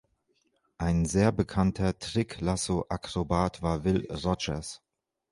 Ein 0.79 1.05
sehr 1.05 1.31
bekannter 1.31 1.99
Trick-Lasso-Akrobat 1.99 3.61
war 3.61 3.83
Will 3.83 4.07
Rogers. 4.11 4.81